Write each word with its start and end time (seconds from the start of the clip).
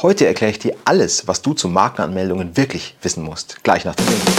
Heute 0.00 0.28
erkläre 0.28 0.52
ich 0.52 0.60
dir 0.60 0.76
alles, 0.84 1.26
was 1.26 1.42
du 1.42 1.54
zu 1.54 1.68
Markenanmeldungen 1.68 2.56
wirklich 2.56 2.94
wissen 3.02 3.24
musst. 3.24 3.64
Gleich 3.64 3.84
nach 3.84 3.96
dem 3.96 4.06
Intro. 4.06 4.32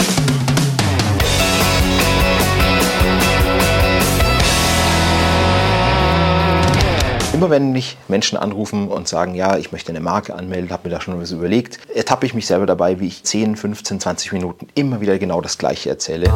Immer 7.34 7.50
wenn 7.50 7.72
mich 7.72 7.98
Menschen 8.08 8.38
anrufen 8.38 8.88
und 8.88 9.06
sagen, 9.06 9.34
ja, 9.34 9.58
ich 9.58 9.70
möchte 9.70 9.90
eine 9.92 10.00
Marke 10.00 10.34
anmelden, 10.34 10.70
habe 10.70 10.88
mir 10.88 10.94
da 10.94 11.02
schon 11.02 11.20
was 11.20 11.30
überlegt, 11.30 11.78
ertappe 11.94 12.24
ich 12.24 12.32
mich 12.32 12.46
selber 12.46 12.64
dabei, 12.64 12.98
wie 12.98 13.08
ich 13.08 13.24
10, 13.24 13.56
15, 13.56 14.00
20 14.00 14.32
Minuten 14.32 14.68
immer 14.74 15.02
wieder 15.02 15.18
genau 15.18 15.42
das 15.42 15.58
Gleiche 15.58 15.90
erzähle. 15.90 16.30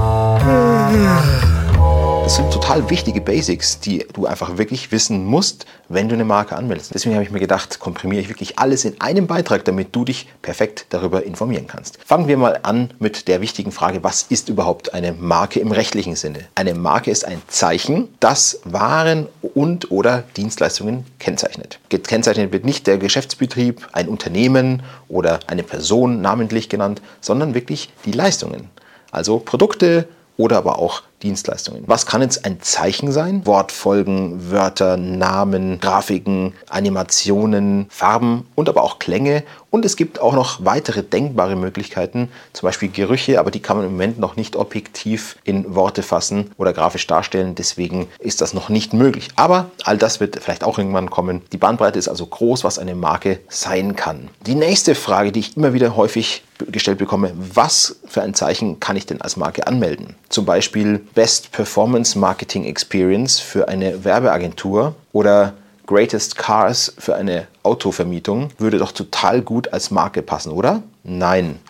Das 2.24 2.36
sind 2.36 2.50
total 2.50 2.88
wichtige 2.88 3.20
Basics, 3.20 3.80
die 3.80 4.06
du 4.14 4.24
einfach 4.24 4.56
wirklich 4.56 4.90
wissen 4.90 5.26
musst, 5.26 5.66
wenn 5.90 6.08
du 6.08 6.14
eine 6.14 6.24
Marke 6.24 6.56
anmeldest. 6.56 6.94
Deswegen 6.94 7.14
habe 7.14 7.22
ich 7.22 7.30
mir 7.30 7.38
gedacht, 7.38 7.78
komprimiere 7.80 8.22
ich 8.22 8.30
wirklich 8.30 8.58
alles 8.58 8.86
in 8.86 8.98
einem 8.98 9.26
Beitrag, 9.26 9.64
damit 9.66 9.94
du 9.94 10.06
dich 10.06 10.26
perfekt 10.40 10.86
darüber 10.88 11.24
informieren 11.24 11.66
kannst. 11.66 11.98
Fangen 12.02 12.26
wir 12.26 12.38
mal 12.38 12.60
an 12.62 12.90
mit 12.98 13.28
der 13.28 13.42
wichtigen 13.42 13.72
Frage, 13.72 14.02
was 14.02 14.22
ist 14.22 14.48
überhaupt 14.48 14.94
eine 14.94 15.12
Marke 15.12 15.60
im 15.60 15.70
rechtlichen 15.70 16.16
Sinne? 16.16 16.40
Eine 16.54 16.74
Marke 16.74 17.10
ist 17.10 17.26
ein 17.26 17.42
Zeichen, 17.48 18.08
das 18.20 18.58
Waren 18.64 19.28
und 19.54 19.90
oder 19.90 20.24
Dienstleistungen 20.36 21.04
kennzeichnet. 21.18 21.78
Gekennzeichnet 21.90 22.52
wird 22.52 22.64
nicht 22.64 22.86
der 22.86 22.96
Geschäftsbetrieb, 22.96 23.86
ein 23.92 24.08
Unternehmen 24.08 24.82
oder 25.08 25.40
eine 25.46 25.62
Person 25.62 26.22
namentlich 26.22 26.70
genannt, 26.70 27.02
sondern 27.20 27.52
wirklich 27.52 27.92
die 28.06 28.12
Leistungen. 28.12 28.70
Also 29.12 29.38
Produkte 29.38 30.08
oder 30.36 30.56
aber 30.56 30.78
auch 30.78 31.02
Dienstleistungen. 31.24 31.82
Was 31.86 32.06
kann 32.06 32.22
jetzt 32.22 32.44
ein 32.44 32.60
Zeichen 32.60 33.10
sein? 33.10 33.44
Wortfolgen, 33.46 34.50
Wörter, 34.50 34.96
Namen, 34.96 35.80
Grafiken, 35.80 36.52
Animationen, 36.68 37.86
Farben 37.88 38.46
und 38.54 38.68
aber 38.68 38.82
auch 38.82 38.98
Klänge. 38.98 39.42
Und 39.70 39.84
es 39.84 39.96
gibt 39.96 40.20
auch 40.20 40.34
noch 40.34 40.64
weitere 40.64 41.02
denkbare 41.02 41.56
Möglichkeiten, 41.56 42.28
zum 42.52 42.68
Beispiel 42.68 42.90
Gerüche, 42.90 43.40
aber 43.40 43.50
die 43.50 43.58
kann 43.58 43.76
man 43.76 43.86
im 43.86 43.92
Moment 43.92 44.20
noch 44.20 44.36
nicht 44.36 44.54
objektiv 44.54 45.36
in 45.42 45.74
Worte 45.74 46.04
fassen 46.04 46.52
oder 46.58 46.72
grafisch 46.72 47.08
darstellen. 47.08 47.56
Deswegen 47.56 48.06
ist 48.20 48.40
das 48.40 48.54
noch 48.54 48.68
nicht 48.68 48.92
möglich. 48.92 49.30
Aber 49.34 49.70
all 49.82 49.98
das 49.98 50.20
wird 50.20 50.38
vielleicht 50.40 50.62
auch 50.62 50.78
irgendwann 50.78 51.10
kommen. 51.10 51.42
Die 51.52 51.56
Bandbreite 51.56 51.98
ist 51.98 52.06
also 52.06 52.24
groß, 52.24 52.62
was 52.62 52.78
eine 52.78 52.94
Marke 52.94 53.40
sein 53.48 53.96
kann. 53.96 54.28
Die 54.46 54.54
nächste 54.54 54.94
Frage, 54.94 55.32
die 55.32 55.40
ich 55.40 55.56
immer 55.56 55.72
wieder 55.72 55.96
häufig 55.96 56.44
gestellt 56.70 56.98
bekomme, 56.98 57.32
was 57.34 57.96
für 58.06 58.22
ein 58.22 58.34
Zeichen 58.34 58.78
kann 58.78 58.96
ich 58.96 59.06
denn 59.06 59.20
als 59.20 59.36
Marke 59.36 59.66
anmelden? 59.66 60.14
Zum 60.28 60.44
Beispiel 60.44 61.04
Best 61.14 61.52
Performance 61.52 62.18
Marketing 62.18 62.64
Experience 62.64 63.38
für 63.38 63.68
eine 63.68 64.04
Werbeagentur 64.04 64.94
oder 65.12 65.54
Greatest 65.86 66.36
Cars 66.36 66.92
für 66.98 67.14
eine 67.14 67.46
Autovermietung 67.62 68.48
würde 68.58 68.78
doch 68.78 68.90
total 68.90 69.42
gut 69.42 69.72
als 69.72 69.90
Marke 69.90 70.22
passen, 70.22 70.50
oder? 70.50 70.82
Nein. 71.04 71.60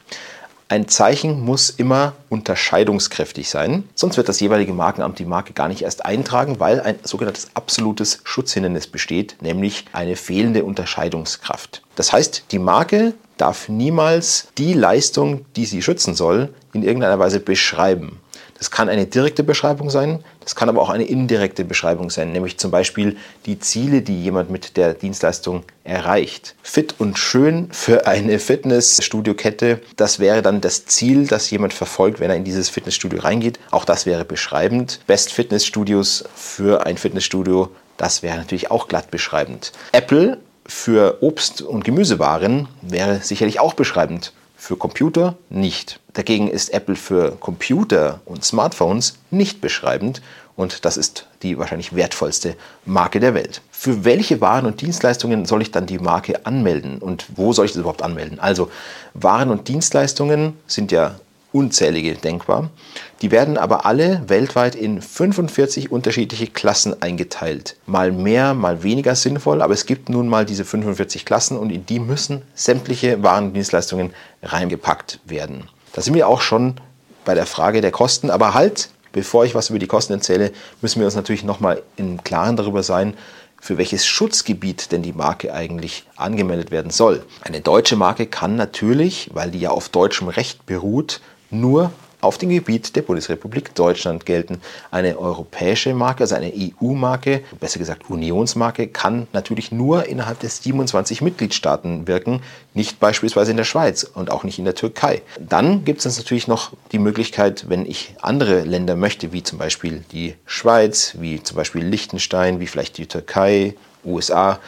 Ein 0.69 0.89
Zeichen 0.89 1.41
muss 1.41 1.69
immer 1.69 2.15
unterscheidungskräftig 2.31 3.51
sein, 3.51 3.85
sonst 3.95 4.17
wird 4.17 4.31
das 4.31 4.41
jeweilige 4.41 4.73
Markenamt 4.73 5.19
die 5.19 5.27
Marke 5.27 5.53
gar 5.53 5.69
nicht 5.69 5.83
erst 5.83 6.07
eintragen, 6.07 6.59
weil 6.59 6.81
ein 6.81 6.97
sogenanntes 7.03 7.49
absolutes 7.53 8.21
Schutzhindernis 8.25 8.87
besteht, 8.87 9.37
nämlich 9.41 9.85
eine 9.93 10.17
fehlende 10.17 10.65
Unterscheidungskraft. 10.65 11.83
Das 11.97 12.13
heißt, 12.15 12.45
die 12.51 12.59
Marke 12.59 13.13
darf 13.37 13.69
niemals 13.69 14.49
die 14.57 14.73
Leistung, 14.73 15.45
die 15.55 15.67
sie 15.67 15.83
schützen 15.83 16.15
soll, 16.15 16.55
in 16.73 16.83
irgendeiner 16.83 17.19
Weise 17.19 17.41
beschreiben. 17.41 18.21
Das 18.59 18.71
kann 18.71 18.89
eine 18.89 19.07
direkte 19.07 19.43
Beschreibung 19.43 19.91
sein, 19.91 20.25
das 20.41 20.55
kann 20.55 20.69
aber 20.69 20.81
auch 20.81 20.91
eine 20.91 21.05
indirekte 21.05 21.65
Beschreibung 21.65 22.11
sein, 22.11 22.33
nämlich 22.33 22.59
zum 22.59 22.71
Beispiel 22.71 23.17
die 23.47 23.59
Ziele, 23.59 24.03
die 24.03 24.23
jemand 24.23 24.51
mit 24.51 24.77
der 24.77 24.95
Dienstleistung 24.95 25.65
erreicht. 25.83 26.55
Fit 26.63 26.95
und 26.99 27.19
schön 27.19 27.69
für 27.73 28.07
eine 28.07 28.39
Fitnessstudio-Kette, 28.39 29.81
das 29.97 30.19
wäre 30.19 30.43
dann 30.43 30.61
das 30.61 30.87
Ziel, 30.87 31.27
das 31.27 31.51
jemand 31.51 31.73
verfolgt, 31.73 32.21
wenn 32.21 32.31
er 32.31 32.37
in 32.37 32.45
dieses 32.45 32.69
Fitnessstudio 32.69 33.21
reingeht. 33.21 33.59
Auch 33.71 33.85
das 33.85 34.07
wäre 34.07 34.25
beschreibend. 34.25 35.01
Best 35.07 35.33
Fitnessstudios 35.33 36.25
für 36.35 36.87
ein 36.87 36.97
Fitnessstudio, 36.97 37.71
das 37.97 38.23
wäre 38.23 38.37
natürlich 38.37 38.71
auch 38.71 38.89
glatt 38.89 39.11
beschreibend. 39.11 39.73
Apple 39.93 40.39
für 40.67 41.23
Obst- 41.23 41.63
und 41.63 41.85
Gemüsewaren 41.85 42.69
wäre 42.83 43.21
sicherlich 43.21 43.61
auch 43.61 43.75
beschreibend 43.75 44.33
für 44.65 44.77
Computer 44.77 45.37
nicht. 45.51 46.01
Dagegen 46.15 46.49
ist 46.49 46.73
Apple 46.73 46.97
für 46.97 47.33
Computer 47.33 48.21
und 48.25 48.45
Smartphones 48.45 49.19
nicht 49.31 49.61
beschreibend 49.61 50.23
und 50.57 50.87
das 50.87 50.97
ist 50.97 51.27
die 51.43 51.59
wahrscheinlich 51.59 51.95
wertvollste 51.95 52.57
Marke 52.87 53.21
der 53.21 53.35
Welt. 53.35 53.61
Für 53.71 54.07
welche 54.07 54.41
Waren 54.41 54.65
und 54.65 54.81
Dienstleistungen 54.81 55.45
soll 55.45 55.61
ich 55.61 55.71
dann 55.71 55.85
die 55.85 55.99
Marke 55.99 56.47
anmelden 56.47 56.97
und 56.99 57.27
wo 57.37 57.53
soll 57.53 57.67
ich 57.67 57.73
das 57.73 57.81
überhaupt 57.81 58.03
anmelden? 58.03 58.41
Also 58.41 58.71
Waren 59.13 59.51
und 59.51 59.69
Dienstleistungen 59.69 60.55
sind 60.67 60.93
ja 60.93 61.17
unzählige 61.53 62.15
denkbar. 62.15 62.71
Die 63.23 63.31
werden 63.31 63.57
aber 63.57 63.87
alle 63.87 64.23
weltweit 64.27 64.75
in 64.75 65.01
45 65.01 65.91
unterschiedliche 65.91 66.49
Klassen 66.49 67.01
eingeteilt. 67.01 67.77
Mal 67.87 68.13
mehr, 68.13 68.55
mal 68.55 68.83
weniger 68.83 69.15
sinnvoll, 69.15 69.63
aber 69.63 69.75
es 69.75 69.87
gibt 69.87 70.09
nun 70.09 70.29
mal 70.29 70.45
diese 70.45 70.65
45 70.65 71.25
Klassen 71.25 71.57
und 71.57 71.71
in 71.71 71.87
die 71.87 72.01
müssen 72.01 72.43
sämtliche 72.55 73.23
Waren 73.23 73.47
und 73.47 73.55
Dienstleistungen 73.55 74.13
reingepackt 74.43 75.21
werden. 75.25 75.69
Da 75.93 76.03
sind 76.03 76.15
wir 76.15 76.29
auch 76.29 76.41
schon 76.41 76.75
bei 77.25 77.35
der 77.35 77.47
Frage 77.47 77.81
der 77.81 77.93
Kosten, 77.93 78.31
aber 78.31 78.53
halt, 78.53 78.91
bevor 79.13 79.45
ich 79.45 79.55
was 79.55 79.71
über 79.71 79.79
die 79.79 79.87
Kosten 79.87 80.13
erzähle, 80.13 80.53
müssen 80.83 80.99
wir 80.99 81.07
uns 81.07 81.15
natürlich 81.15 81.45
nochmal 81.45 81.83
im 81.97 82.23
Klaren 82.25 82.57
darüber 82.57 82.83
sein, 82.83 83.15
für 83.61 83.79
welches 83.79 84.05
Schutzgebiet 84.05 84.93
denn 84.93 85.03
die 85.03 85.15
Marke 85.15 85.55
eigentlich 85.55 86.05
angemeldet 86.17 86.71
werden 86.71 86.91
soll. 86.91 87.25
Eine 87.41 87.63
deutsche 87.63 87.97
Marke 87.97 88.27
kann 88.27 88.57
natürlich, 88.57 89.31
weil 89.33 89.51
die 89.51 89.61
ja 89.61 89.71
auf 89.71 89.89
deutschem 89.89 90.29
Recht 90.29 90.67
beruht, 90.67 91.23
nur 91.51 91.91
auf 92.25 92.39
dem 92.39 92.49
Gebiet 92.49 92.97
der 92.97 93.03
Bundesrepublik 93.03 93.75
Deutschland 93.75 94.25
gelten. 94.25 94.61
Eine 94.91 95.19
europäische 95.19 95.95
Marke, 95.95 96.25
also 96.25 96.35
eine 96.35 96.53
EU-Marke, 96.55 97.43
besser 97.61 97.79
gesagt 97.79 98.09
Unionsmarke, 98.09 98.89
kann 98.89 99.29
natürlich 99.33 99.71
nur 99.71 100.07
innerhalb 100.07 100.41
der 100.41 100.49
27 100.49 101.21
Mitgliedstaaten 101.21 102.09
wirken, 102.09 102.41
nicht 102.73 102.99
beispielsweise 102.99 103.51
in 103.51 103.59
der 103.59 103.65
Schweiz 103.65 104.05
und 104.05 104.31
auch 104.31 104.43
nicht 104.43 104.59
in 104.59 104.65
der 104.65 104.75
Türkei. 104.75 105.23
Dann 105.39 105.85
gibt 105.85 106.05
es 106.05 106.17
natürlich 106.17 106.49
noch 106.49 106.73
die 106.93 106.99
Möglichkeit, 106.99 107.69
wenn 107.69 107.85
ich 107.85 108.15
andere 108.23 108.63
Länder 108.63 108.97
möchte, 108.97 109.33
wie 109.33 109.43
zum 109.43 109.59
Beispiel 109.59 110.03
die 110.11 110.35
Schweiz, 110.47 111.17
wie 111.19 111.43
zum 111.43 111.57
Beispiel 111.57 111.85
Liechtenstein, 111.85 112.59
wie 112.59 112.67
vielleicht 112.67 112.97
die 112.97 113.07
Türkei, 113.07 113.75
USA, 114.05 114.59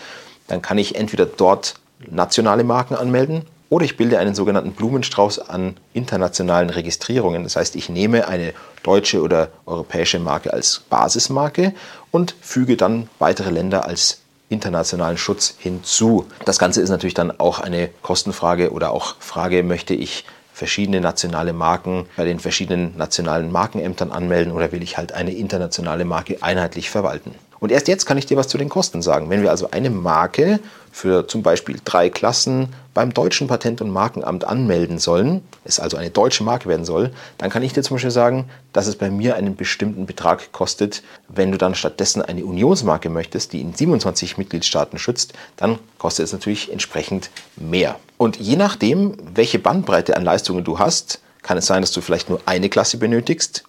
dann 0.47 0.63
kann 0.63 0.79
ich 0.79 0.95
entweder 0.95 1.27
dort 1.27 1.75
nationale 2.11 2.65
Marken 2.65 2.95
anmelden 2.95 3.47
oder 3.69 3.85
ich 3.85 3.97
bilde 3.97 4.19
einen 4.19 4.35
sogenannten 4.35 4.73
Blumenstrauß 4.73 5.39
an 5.41 5.77
internationalen 5.93 6.71
Registrierungen. 6.71 7.43
Das 7.43 7.57
heißt, 7.57 7.77
ich 7.77 7.89
nehme 7.89 8.29
eine 8.29 8.53
deutsche 8.83 9.23
oder 9.23 9.49
europäische 9.67 10.19
Marke 10.19 10.53
als 10.53 10.83
Basismarke 10.89 11.75
und 12.11 12.35
füge 12.41 12.77
dann 12.77 13.09
weitere 13.19 13.51
Länder 13.51 13.87
als 13.87 14.21
internationalen 14.49 15.19
Schutz 15.19 15.55
hinzu. 15.59 16.27
Das 16.45 16.59
Ganze 16.59 16.81
ist 16.81 16.91
natürlich 16.91 17.15
dann 17.15 17.41
auch 17.41 17.59
eine 17.59 17.89
Kostenfrage 18.03 18.71
oder 18.71 18.93
auch 18.93 19.17
Frage, 19.19 19.63
möchte 19.65 19.95
ich 19.95 20.25
verschiedene 20.53 21.01
nationale 21.01 21.53
Marken 21.53 22.07
bei 22.17 22.25
den 22.25 22.39
verschiedenen 22.39 22.97
nationalen 22.97 23.53
Markenämtern 23.53 24.11
anmelden 24.11 24.53
oder 24.53 24.73
will 24.73 24.83
ich 24.83 24.97
halt 24.97 25.13
eine 25.13 25.33
internationale 25.33 26.05
Marke 26.05 26.39
einheitlich 26.43 26.89
verwalten. 26.89 27.35
Und 27.61 27.73
erst 27.73 27.89
jetzt 27.89 28.07
kann 28.07 28.19
ich 28.19 28.27
dir 28.27 28.37
was 28.37 28.49
zu 28.49 28.59
den 28.59 28.69
Kosten 28.69 29.03
sagen. 29.03 29.31
Wenn 29.31 29.43
wir 29.43 29.51
also 29.51 29.71
eine 29.71 29.91
Marke 29.91 30.61
für 30.93 31.27
zum 31.27 31.43
Beispiel 31.43 31.79
drei 31.85 32.11
Klassen 32.11 32.69
beim 32.95 33.13
deutschen 33.13 33.49
Patent- 33.49 33.81
und 33.81 33.91
Markenamt 33.91 34.45
anmelden 34.45 34.99
sollen, 34.99 35.43
es 35.65 35.81
also 35.81 35.97
eine 35.97 36.11
deutsche 36.11 36.45
Marke 36.45 36.69
werden 36.69 36.85
soll, 36.85 37.13
dann 37.39 37.51
kann 37.51 37.63
ich 37.63 37.73
dir 37.73 37.83
zum 37.83 37.97
Beispiel 37.97 38.11
sagen, 38.11 38.47
dass 38.73 38.87
es 38.87 38.97
bei 38.97 39.11
mir 39.11 39.37
einen 39.37 39.57
bestimmten 39.57 40.07
Betrag 40.07 40.53
kostet. 40.53 41.03
Wenn 41.29 41.53
du 41.53 41.59
dann 41.59 41.75
stattdessen 41.75 42.23
eine 42.23 42.45
Unionsmarke 42.45 43.11
möchtest, 43.11 43.53
die 43.53 43.61
in 43.61 43.75
27 43.75 44.39
Mitgliedstaaten 44.39 44.99
schützt, 44.99 45.33
dann 45.57 45.79
kostet 45.99 46.27
es 46.27 46.33
natürlich 46.33 46.73
entsprechend 46.73 47.31
mehr. 47.57 47.97
Und 48.17 48.37
je 48.37 48.57
nachdem, 48.57 49.17
welche 49.35 49.59
Bandbreite 49.59 50.17
an 50.17 50.25
Leistungen 50.25 50.65
du 50.65 50.79
hast, 50.79 51.21
kann 51.43 51.59
es 51.59 51.67
sein, 51.67 51.83
dass 51.83 51.93
du 51.93 52.01
vielleicht 52.01 52.29
nur 52.29 52.41
eine 52.47 52.69
Klasse 52.69 52.97
benötigst 52.97 53.65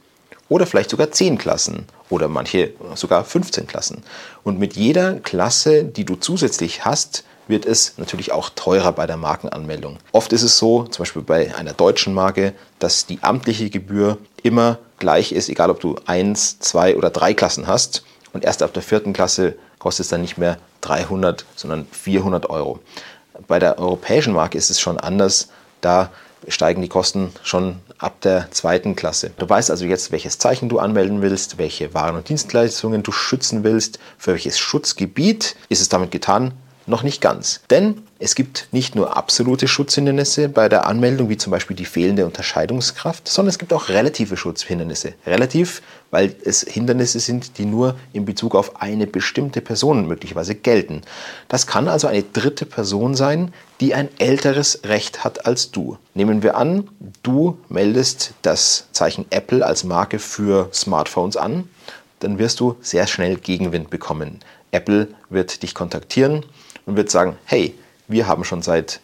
oder 0.49 0.65
vielleicht 0.65 0.89
sogar 0.89 1.11
10 1.11 1.38
Klassen 1.38 1.85
oder 2.09 2.27
manche 2.27 2.73
sogar 2.95 3.23
15 3.23 3.67
Klassen. 3.67 4.03
Und 4.44 4.59
mit 4.59 4.75
jeder 4.75 5.15
Klasse, 5.15 5.83
die 5.83 6.05
du 6.05 6.15
zusätzlich 6.15 6.85
hast, 6.85 7.23
wird 7.47 7.65
es 7.65 7.97
natürlich 7.97 8.31
auch 8.31 8.49
teurer 8.49 8.91
bei 8.91 9.07
der 9.07 9.17
Markenanmeldung. 9.17 9.97
Oft 10.11 10.33
ist 10.33 10.44
es 10.44 10.57
so, 10.57 10.83
zum 10.83 11.03
Beispiel 11.03 11.21
bei 11.21 11.55
einer 11.55 11.73
deutschen 11.73 12.13
Marke, 12.13 12.53
dass 12.79 13.05
die 13.05 13.19
amtliche 13.21 13.69
Gebühr 13.69 14.17
immer 14.44 14.79
gleich 14.99 15.31
ist, 15.31 15.49
egal 15.49 15.69
ob 15.69 15.79
du 15.79 15.95
eins, 16.05 16.59
zwei 16.59 16.95
oder 16.95 17.09
drei 17.09 17.33
Klassen 17.33 17.67
hast. 17.67 18.03
Und 18.33 18.44
erst 18.44 18.61
ab 18.61 18.73
der 18.73 18.83
vierten 18.83 19.13
Klasse 19.13 19.55
kostet 19.79 20.05
es 20.05 20.09
dann 20.09 20.21
nicht 20.21 20.38
mehr 20.38 20.57
300, 20.81 21.45
sondern 21.55 21.88
400 21.91 22.49
Euro. 22.49 22.79
Bei 23.47 23.59
der 23.59 23.79
europäischen 23.79 24.33
Marke 24.33 24.57
ist 24.57 24.69
es 24.69 24.79
schon 24.79 24.97
anders. 24.97 25.49
Da 25.81 26.09
steigen 26.48 26.81
die 26.81 26.89
Kosten 26.89 27.31
schon 27.44 27.78
ab 27.98 28.22
der 28.22 28.50
zweiten 28.51 28.95
Klasse. 28.95 29.31
Du 29.38 29.50
weißt 29.50 29.72
also 29.72 29.86
jetzt, 29.86 30.12
welches 30.12 30.38
Zeichen 30.38 30.69
du 30.69 30.80
anmelden 30.80 31.22
willst, 31.22 31.57
welche 31.57 31.94
Waren 31.94 32.16
und 32.16 32.30
Dienstleistungen 32.30 33.04
du 33.04 33.12
schützen 33.12 33.63
willst, 33.63 34.00
für 34.18 34.31
welches 34.31 34.60
Schutzgebiet 34.60 35.56
ist 35.69 35.81
es 35.81 35.89
damit 35.89 36.12
getan. 36.12 36.54
Noch 36.88 37.04
nicht 37.04 37.22
ganz. 37.22 37.62
Denn 37.69 38.04
es 38.19 38.34
gibt 38.34 38.69
nicht 38.72 38.95
nur 38.95 39.16
absolute 39.16 39.68
Schutzhindernisse 39.68 40.50
bei 40.50 40.69
der 40.69 40.88
Anmeldung, 40.88 41.30
wie 41.30 41.38
zum 41.38 41.51
Beispiel 41.51 41.75
die 41.75 41.86
fehlende 41.86 42.25
Unterscheidungskraft, 42.25 43.28
sondern 43.28 43.50
es 43.50 43.60
gibt 43.60 43.74
auch 43.74 43.89
relative 43.89 44.38
Schutzhindernisse. 44.38 45.13
Relativ, 45.25 45.81
weil 46.10 46.36
es 46.44 46.62
Hindernisse 46.62 47.19
sind, 47.19 47.57
die 47.57 47.66
nur 47.66 47.95
in 48.13 48.25
Bezug 48.25 48.56
auf 48.56 48.81
eine 48.81 49.06
bestimmte 49.06 49.62
Person 49.62 50.07
möglicherweise 50.07 50.56
gelten. 50.56 51.01
Das 51.50 51.68
kann 51.68 51.88
also 51.88 52.07
eine 52.07 52.24
dritte 52.24 52.66
Person 52.66 53.16
sein, 53.16 53.54
die 53.81 53.94
ein 53.94 54.10
älteres 54.18 54.81
Recht 54.86 55.24
hat 55.24 55.45
als 55.45 55.72
du. 55.72 55.98
Nehmen 56.13 56.42
wir 56.42 56.56
an, 56.56 56.90
du 57.22 57.60
meldest 57.69 58.33
das 58.42 58.88
Zeichen 58.94 59.25
Apple 59.30 59.66
als 59.66 59.83
Marke 59.83 60.19
für 60.19 60.69
Smartphones 60.74 61.38
an, 61.38 61.69
dann 62.19 62.40
wirst 62.40 62.60
du 62.62 62.78
sehr 62.81 63.06
schnell 63.06 63.36
Gegenwind 63.36 63.92
bekommen. 63.92 64.40
Apple 64.72 65.10
wird 65.30 65.62
dich 65.62 65.75
kontaktieren 65.75 66.44
und 66.88 66.95
wird 66.95 67.12
sagen, 67.12 67.38
hey, 67.45 67.75
wir 68.07 68.25
haben 68.25 68.44
schon 68.44 68.63
seit 68.63 69.01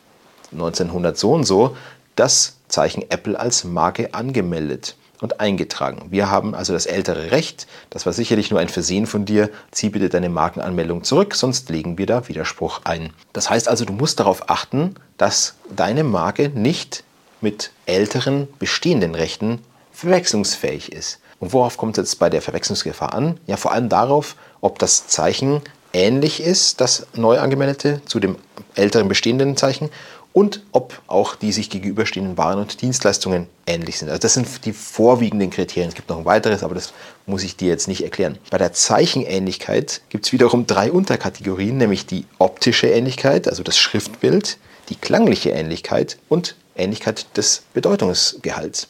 1900 0.51 1.15
so 1.15 1.33
und 1.33 1.44
so 1.44 1.77
das 2.15 2.57
Zeichen 2.68 3.03
Apple 3.12 3.39
als 3.39 3.63
Marke 3.63 4.15
angemeldet 4.15 4.95
und 5.21 5.39
eingetragen. 5.39 6.07
Wir 6.09 6.30
haben 6.30 6.56
also 6.56 6.74
das 6.74 6.85
ältere 6.85 7.31
Recht. 7.31 7.68
Das 7.89 8.06
war 8.06 8.13
sicherlich 8.13 8.51
nur 8.51 8.59
ein 8.59 8.69
Versehen 8.69 9.06
von 9.06 9.25
dir. 9.25 9.50
Zieh 9.71 9.89
bitte 9.89 10.09
deine 10.09 10.30
Markenanmeldung 10.30 11.03
zurück, 11.03 11.35
sonst 11.35 11.69
legen 11.69 11.97
wir 11.97 12.06
da 12.06 12.27
Widerspruch 12.27 12.81
ein. 12.83 13.12
Das 13.31 13.50
heißt 13.50 13.68
also, 13.68 13.86
du 13.86 13.94
musst 13.94 14.19
darauf 14.19 14.50
achten, 14.50 14.95
dass 15.18 15.56
deine 15.75 16.03
Marke 16.03 16.50
nicht 16.50 17.03
mit 17.41 17.71
älteren 17.86 18.47
bestehenden 18.59 19.15
Rechten 19.15 19.59
verwechslungsfähig 19.91 20.91
ist. 20.91 21.19
Und 21.39 21.53
worauf 21.53 21.77
kommt 21.77 21.97
es 21.97 22.09
jetzt 22.09 22.19
bei 22.19 22.29
der 22.29 22.41
Verwechslungsgefahr 22.41 23.13
an? 23.13 23.39
Ja, 23.47 23.57
vor 23.57 23.71
allem 23.71 23.89
darauf, 23.89 24.36
ob 24.62 24.79
das 24.79 25.07
Zeichen 25.07 25.62
ähnlich 25.93 26.41
ist, 26.41 26.81
das 26.81 27.07
neu 27.15 27.39
angemeldete, 27.39 28.01
zu 28.05 28.19
dem 28.19 28.35
älteren 28.75 29.07
bestehenden 29.07 29.55
Zeichen 29.55 29.89
und 30.33 30.63
ob 30.71 30.99
auch 31.07 31.35
die 31.35 31.51
sich 31.51 31.69
gegenüberstehenden 31.69 32.37
Waren 32.37 32.59
und 32.59 32.81
Dienstleistungen 32.81 33.47
ähnlich 33.67 33.99
sind. 33.99 34.09
Also 34.09 34.19
das 34.19 34.33
sind 34.33 34.65
die 34.65 34.73
vorwiegenden 34.73 35.51
Kriterien. 35.51 35.89
Es 35.89 35.95
gibt 35.95 36.09
noch 36.09 36.17
ein 36.17 36.25
weiteres, 36.25 36.63
aber 36.63 36.73
das 36.73 36.91
muss 37.27 37.43
ich 37.43 37.55
dir 37.55 37.69
jetzt 37.69 37.87
nicht 37.87 38.03
erklären. 38.03 38.39
Bei 38.49 38.57
der 38.57 38.73
Zeichenähnlichkeit 38.73 40.01
gibt 40.09 40.25
es 40.25 40.33
wiederum 40.33 40.65
drei 40.65 40.91
Unterkategorien, 40.91 41.77
nämlich 41.77 42.07
die 42.07 42.25
optische 42.39 42.87
Ähnlichkeit, 42.87 43.47
also 43.47 43.61
das 43.61 43.77
Schriftbild, 43.77 44.57
die 44.89 44.95
klangliche 44.95 45.51
Ähnlichkeit 45.51 46.17
und 46.29 46.55
Ähnlichkeit 46.75 47.37
des 47.37 47.63
Bedeutungsgehalts. 47.73 48.87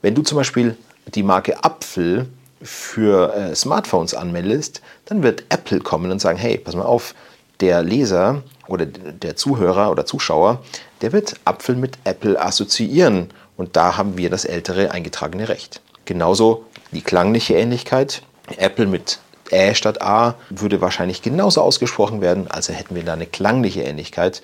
Wenn 0.00 0.14
du 0.14 0.22
zum 0.22 0.36
Beispiel 0.36 0.76
die 1.14 1.22
Marke 1.22 1.62
Apfel 1.62 2.28
für 2.62 3.34
äh, 3.34 3.54
Smartphones 3.54 4.14
anmeldest, 4.14 4.82
dann 5.06 5.22
wird 5.22 5.44
Apple 5.48 5.80
kommen 5.80 6.10
und 6.10 6.20
sagen, 6.20 6.38
hey, 6.38 6.58
pass 6.58 6.74
mal 6.74 6.84
auf, 6.84 7.14
der 7.60 7.82
Leser 7.82 8.42
oder 8.66 8.86
der 8.86 9.36
Zuhörer 9.36 9.90
oder 9.90 10.04
Zuschauer, 10.04 10.62
der 11.00 11.12
wird 11.12 11.36
Apfel 11.44 11.76
mit 11.76 11.98
Apple 12.04 12.40
assoziieren 12.40 13.30
und 13.56 13.76
da 13.76 13.96
haben 13.96 14.18
wir 14.18 14.30
das 14.30 14.44
ältere 14.44 14.90
eingetragene 14.90 15.48
Recht. 15.48 15.80
Genauso 16.04 16.64
die 16.90 17.02
klangliche 17.02 17.54
Ähnlichkeit. 17.54 18.22
Apple 18.56 18.86
mit 18.86 19.20
Ä 19.50 19.74
statt 19.74 20.02
A 20.02 20.34
würde 20.50 20.80
wahrscheinlich 20.80 21.22
genauso 21.22 21.62
ausgesprochen 21.62 22.20
werden, 22.20 22.48
also 22.48 22.72
hätten 22.72 22.94
wir 22.94 23.04
da 23.04 23.12
eine 23.12 23.26
klangliche 23.26 23.82
Ähnlichkeit. 23.82 24.42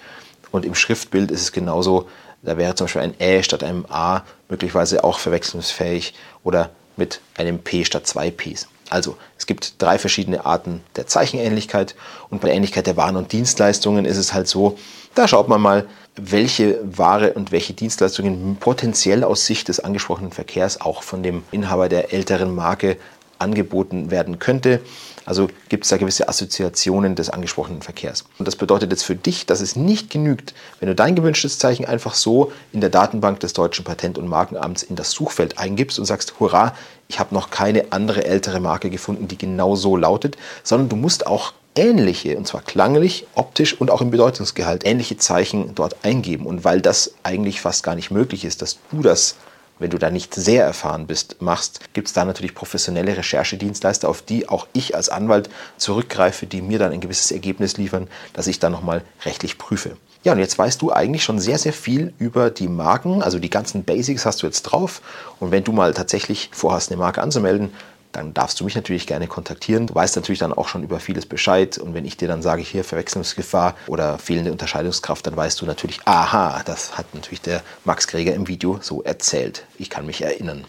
Und 0.51 0.65
im 0.65 0.75
Schriftbild 0.75 1.31
ist 1.31 1.43
es 1.43 1.53
genauso, 1.53 2.09
da 2.43 2.57
wäre 2.57 2.75
zum 2.75 2.85
Beispiel 2.85 3.03
ein 3.03 3.21
Ä 3.21 3.43
statt 3.43 3.65
einem 3.65 3.87
A 3.89 4.23
möglicherweise 4.49 5.03
auch 5.03 5.19
verwechslungsfähig 5.19 6.15
oder 6.45 6.71
mit 6.99 7.21
einem 7.37 7.59
P 7.61 7.85
statt 7.85 8.07
zwei 8.07 8.31
Ps. 8.31 8.69
Also 8.91 9.17
es 9.37 9.47
gibt 9.47 9.81
drei 9.83 9.99
verschiedene 9.99 10.47
Arten 10.47 10.83
der 10.97 11.07
Zeichenähnlichkeit 11.07 11.95
und 12.31 12.41
bei 12.41 12.49
der 12.49 12.57
Ähnlichkeit 12.57 12.87
der 12.87 12.97
Waren 12.97 13.17
und 13.17 13.33
Dienstleistungen 13.33 14.05
ist 14.05 14.17
es 14.17 14.33
halt 14.33 14.49
so, 14.49 14.79
da 15.15 15.29
schaut 15.29 15.49
man 15.49 15.61
mal, 15.61 15.87
welche 16.17 16.81
Ware 16.83 17.35
und 17.35 17.53
welche 17.53 17.75
Dienstleistungen 17.75 18.57
potenziell 18.59 19.25
aus 19.25 19.47
Sicht 19.47 19.69
des 19.69 19.81
angesprochenen 19.81 20.33
Verkehrs 20.33 20.81
auch 20.81 21.03
von 21.03 21.23
dem 21.23 21.43
Inhaber 21.51 21.89
der 21.89 22.13
älteren 22.13 22.55
Marke 22.55 22.97
angeboten 23.39 24.11
werden 24.11 24.39
könnte. 24.39 24.81
Also 25.29 25.49
gibt 25.69 25.85
es 25.85 25.91
da 25.91 25.99
gewisse 25.99 26.27
Assoziationen 26.27 27.15
des 27.15 27.29
angesprochenen 27.29 27.83
Verkehrs. 27.83 28.25
Und 28.39 28.49
das 28.49 28.57
bedeutet 28.57 28.91
jetzt 28.91 29.03
für 29.03 29.15
dich, 29.15 29.45
dass 29.45 29.61
es 29.61 29.77
nicht 29.77 30.09
genügt, 30.09 30.55
wenn 30.81 30.89
du 30.89 30.95
dein 30.95 31.15
gewünschtes 31.15 31.59
Zeichen 31.59 31.85
einfach 31.85 32.15
so 32.15 32.51
in 32.73 32.81
der 32.81 32.89
Datenbank 32.89 33.39
des 33.41 33.53
Deutschen 33.53 33.85
Patent- 33.85 34.17
und 34.17 34.27
Markenamts 34.27 34.83
in 34.83 34.97
das 34.97 35.11
Suchfeld 35.11 35.59
eingibst 35.59 35.99
und 35.99 36.07
sagst, 36.07 36.41
hurra, 36.41 36.75
ich 37.09 37.21
habe 37.21 37.35
noch 37.35 37.51
keine 37.51 37.93
andere 37.93 38.25
ältere 38.25 38.59
Marke 38.59 38.89
gefunden, 38.89 39.29
die 39.29 39.37
genau 39.37 39.77
so 39.77 39.99
lautet, 39.99 40.39
sondern 40.63 40.89
du 40.89 40.97
musst 40.97 41.27
auch 41.27 41.53
ähnliche, 41.77 42.39
und 42.39 42.47
zwar 42.47 42.63
klanglich, 42.63 43.27
optisch 43.35 43.79
und 43.79 43.91
auch 43.91 44.01
im 44.01 44.11
Bedeutungsgehalt, 44.11 44.87
ähnliche 44.87 45.19
Zeichen 45.19 45.75
dort 45.75 46.07
eingeben. 46.07 46.47
Und 46.47 46.65
weil 46.65 46.81
das 46.81 47.13
eigentlich 47.23 47.61
fast 47.61 47.83
gar 47.83 47.97
nicht 47.97 48.11
möglich 48.11 48.47
ist, 48.47 48.63
dass 48.63 48.79
du 48.91 49.03
das 49.03 49.37
wenn 49.79 49.91
du 49.91 49.99
da 49.99 50.11
nicht 50.11 50.35
sehr 50.35 50.65
erfahren 50.65 51.07
bist, 51.07 51.41
machst, 51.41 51.81
gibt 51.93 52.09
es 52.09 52.15
da 52.15 52.25
natürlich 52.25 52.55
professionelle 52.55 53.17
Recherchedienstleister, 53.17 54.09
auf 54.09 54.23
die 54.23 54.49
auch 54.49 54.67
ich 54.73 54.95
als 54.95 55.09
Anwalt 55.09 55.51
zurückgreife, 55.77 56.47
die 56.47 56.63
mir 56.63 56.79
dann 56.79 56.93
ein 56.93 57.01
gewisses 57.01 57.31
Ergebnis 57.31 57.77
liefern, 57.77 58.09
das 58.33 58.47
ich 58.47 58.59
dann 58.59 58.73
nochmal 58.73 59.03
rechtlich 59.25 59.59
prüfe. 59.59 59.97
Ja, 60.25 60.33
und 60.33 60.41
jetzt 60.41 60.59
weißt 60.59 60.83
du 60.83 60.93
eigentlich 60.93 61.23
schon 61.23 61.39
sehr, 61.39 61.59
sehr 61.59 61.73
viel 61.73 62.13
über 62.19 62.51
die 62.51 62.69
Marken, 62.69 63.23
also 63.23 63.39
die 63.39 63.51
ganzen 63.51 63.85
Basics 63.85 64.27
hast 64.27 64.43
du 64.43 64.47
jetzt 64.47 64.63
drauf. 64.63 65.01
Und 65.39 65.53
wenn 65.53 65.65
du 65.65 65.73
mal 65.73 65.95
tatsächlich 65.95 66.51
vorhast, 66.53 66.91
eine 66.91 66.99
Marke 66.99 67.23
anzumelden, 67.23 67.71
dann 68.13 68.35
darfst 68.35 68.59
du 68.61 68.65
mich 68.65 68.75
natürlich 68.75 69.07
gerne 69.07 69.27
kontaktieren. 69.27 69.87
Du 69.87 69.95
weißt 69.95 70.17
natürlich 70.17 70.39
dann 70.39 70.53
auch 70.53 70.69
schon 70.69 70.83
über 70.83 71.01
vieles 71.01 71.27
Bescheid. 71.27 71.79
Und 71.79 71.95
wenn 71.95 72.05
ich 72.05 72.17
dir 72.17 72.29
dann 72.29 72.43
sage, 72.43 72.63
hier 72.63 72.85
Verwechslungsgefahr 72.85 73.75
oder 73.87 74.19
fehlende 74.19 74.53
Unterscheidungskraft, 74.53 75.27
dann 75.27 75.37
weißt 75.37 75.61
du 75.61 75.67
natürlich, 75.67 76.01
aha, 76.05 76.63
das 76.65 76.97
hat 76.97 77.15
natürlich 77.15 77.43
der 77.43 77.63
Max 77.85 78.07
Greger 78.09 78.35
im 78.35 78.49
Video 78.49 78.79
so 78.81 79.03
erzählt. 79.03 79.65
Ich 79.79 79.91
kann 79.91 80.07
mich 80.07 80.23
erinnern. 80.23 80.65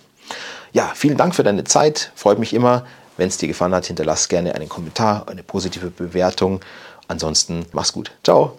Ja, 0.73 0.91
vielen 0.95 1.17
Dank 1.17 1.33
für 1.33 1.43
deine 1.43 1.63
Zeit. 1.63 2.11
Freut 2.15 2.39
mich 2.39 2.53
immer. 2.53 2.85
Wenn 3.17 3.27
es 3.27 3.37
dir 3.37 3.47
gefallen 3.47 3.73
hat, 3.73 3.85
hinterlass 3.85 4.29
gerne 4.29 4.55
einen 4.55 4.69
Kommentar, 4.69 5.27
eine 5.27 5.43
positive 5.43 5.89
Bewertung. 5.89 6.61
Ansonsten 7.07 7.65
mach's 7.73 7.91
gut. 7.91 8.11
Ciao. 8.23 8.57